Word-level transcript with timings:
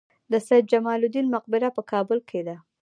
د 0.31 0.33
سید 0.47 0.65
جمال 0.71 0.99
الدین 1.05 1.27
مقبره 1.35 1.67
په 1.77 1.81
کابل 1.91 2.19
کې 2.29 2.41
ده 2.47 2.55